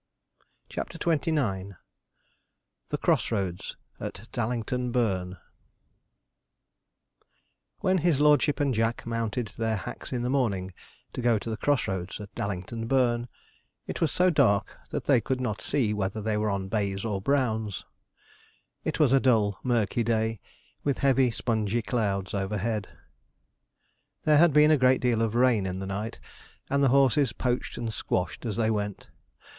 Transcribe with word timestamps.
CHAPTER 0.67 0.97
XXIX 0.97 1.75
THE 2.89 2.97
CROSS 2.97 3.31
ROADS 3.31 3.77
AT 3.99 4.27
DALLINGTON 4.31 4.91
BURN 4.91 5.37
When 7.81 7.99
his 7.99 8.19
lordship 8.19 8.59
and 8.59 8.73
Jack 8.73 9.05
mounted 9.05 9.49
their 9.49 9.75
hacks 9.75 10.11
in 10.11 10.23
the 10.23 10.29
morning 10.31 10.73
to 11.13 11.21
go 11.21 11.37
to 11.37 11.47
the 11.51 11.55
cross 11.55 11.87
roads 11.87 12.19
at 12.19 12.33
Dallington 12.33 12.87
Burn, 12.87 13.27
it 13.85 14.01
was 14.01 14.11
so 14.11 14.31
dark 14.31 14.75
that 14.89 15.03
they 15.05 15.21
could 15.21 15.39
not 15.39 15.61
see 15.61 15.93
whether 15.93 16.19
they 16.19 16.35
were 16.35 16.49
on 16.49 16.67
bays 16.67 17.05
or 17.05 17.21
browns. 17.21 17.85
It 18.83 18.99
was 18.99 19.13
a 19.13 19.19
dull, 19.19 19.59
murky 19.61 20.03
day, 20.03 20.39
with 20.83 20.97
heavy 20.97 21.29
spongy 21.29 21.83
clouds 21.83 22.33
overhead. 22.33 22.89
There 24.23 24.39
had 24.39 24.51
been 24.51 24.71
a 24.71 24.77
great 24.81 24.99
deal 24.99 25.21
of 25.21 25.35
rain 25.35 25.67
in 25.67 25.77
the 25.77 25.85
night, 25.85 26.19
and 26.71 26.83
the 26.83 26.87
horses 26.89 27.33
poached 27.33 27.77
and 27.77 27.93
squashed 27.93 28.47
as 28.47 28.55
they 28.55 28.71
went. 28.71 29.11